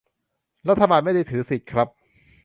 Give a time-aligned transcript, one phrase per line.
[0.69, 1.87] รัฐบาลไม่ได้ถือสิทธิ์ครับ